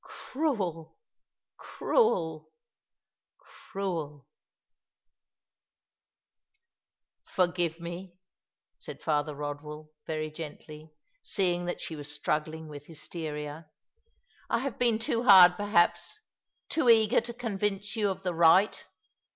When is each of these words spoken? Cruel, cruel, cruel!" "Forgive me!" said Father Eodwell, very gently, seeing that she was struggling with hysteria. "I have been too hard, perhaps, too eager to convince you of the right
Cruel, 0.03 0.97
cruel, 1.57 2.49
cruel!" 3.37 4.25
"Forgive 7.35 7.79
me!" 7.79 8.15
said 8.79 9.03
Father 9.03 9.35
Eodwell, 9.35 9.91
very 10.07 10.31
gently, 10.31 10.91
seeing 11.21 11.65
that 11.65 11.81
she 11.81 11.95
was 11.95 12.11
struggling 12.11 12.67
with 12.67 12.87
hysteria. 12.87 13.69
"I 14.49 14.57
have 14.61 14.79
been 14.79 14.97
too 14.97 15.21
hard, 15.25 15.55
perhaps, 15.55 16.19
too 16.67 16.89
eager 16.89 17.21
to 17.21 17.31
convince 17.35 17.95
you 17.95 18.09
of 18.09 18.23
the 18.23 18.33
right 18.33 18.83